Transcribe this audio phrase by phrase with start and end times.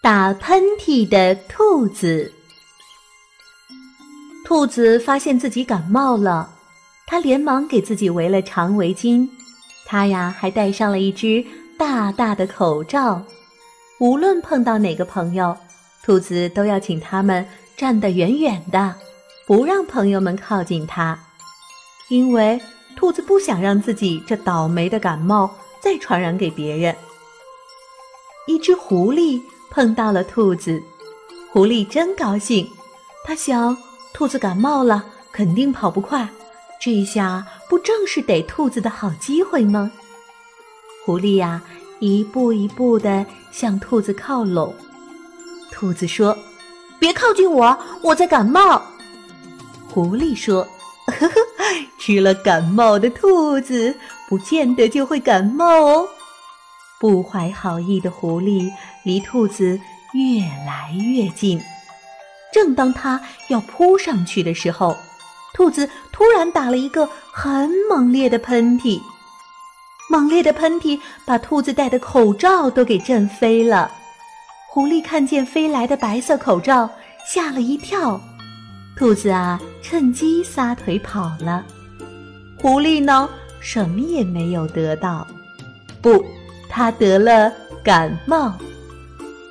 [0.00, 2.32] 打喷嚏的兔子。
[4.44, 6.54] 兔子发现自己感冒了，
[7.04, 9.28] 它连忙给自己围了长围巾，
[9.84, 11.44] 它呀还戴上了一只
[11.76, 13.24] 大大的口罩。
[13.98, 15.56] 无论碰到哪个朋友，
[16.04, 17.44] 兔子都要请他们
[17.76, 18.94] 站得远远的，
[19.48, 21.18] 不让朋友们靠近它，
[22.08, 22.60] 因为
[22.96, 26.94] 兔子不想让自己这倒霉的感冒再传染给别人。
[28.46, 29.42] 一只狐狸
[29.78, 30.82] 碰到了兔子，
[31.52, 32.68] 狐狸真高兴，
[33.22, 33.76] 他想。
[34.12, 36.28] 兔子感冒了，肯定跑不快。
[36.80, 39.88] 这下不正是逮兔子的好机会吗？
[41.04, 41.62] 狐狸呀，
[42.00, 44.74] 一步一步地向兔子靠拢。
[45.70, 46.36] 兔子说
[46.98, 48.82] ：“别靠近我，我在感冒。”
[49.88, 50.66] 狐狸说
[51.06, 51.34] ：“呵呵，
[52.00, 53.94] 吃了感冒的兔子，
[54.28, 56.08] 不见得就会感冒哦。”
[57.00, 58.70] 不怀好意的狐狸
[59.02, 59.80] 离兔子
[60.12, 61.60] 越来越近。
[62.52, 64.96] 正当它要扑上去的时候，
[65.54, 69.00] 兔子突然打了一个很猛烈的喷嚏，
[70.08, 73.90] 猛烈的喷嚏把兔子戴的口罩都给震飞了。
[74.70, 76.88] 狐狸看见飞来的白色口罩，
[77.26, 78.20] 吓了一跳。
[78.96, 81.64] 兔子啊，趁机撒腿跑了。
[82.60, 83.28] 狐狸呢，
[83.60, 85.26] 什么也没有得到，
[86.02, 86.24] 不，
[86.68, 87.52] 他得了
[87.82, 88.56] 感冒。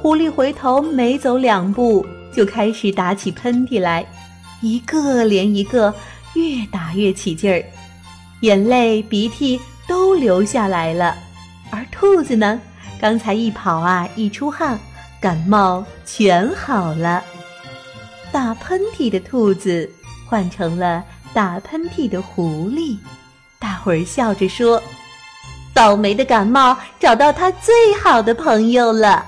[0.00, 2.06] 狐狸回头没走两步。
[2.34, 4.02] 就开始打起喷嚏来，
[4.62, 5.94] 一个连一个，
[6.32, 7.62] 越打越起劲儿，
[8.40, 11.14] 眼泪鼻涕都流下来了。
[11.70, 12.58] 而兔子呢，
[12.98, 14.78] 刚才一跑啊，一出汗，
[15.20, 17.22] 感冒全好了。
[18.32, 19.90] 打喷嚏的兔子
[20.26, 21.04] 换成了
[21.34, 22.96] 打喷嚏的狐狸，
[23.58, 24.82] 大伙儿笑着说
[25.74, 29.26] ：“倒霉的感冒找到他最好的朋友了。”